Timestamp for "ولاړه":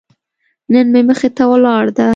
1.51-1.91